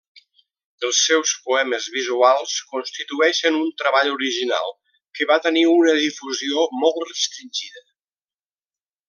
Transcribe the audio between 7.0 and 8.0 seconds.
restringida.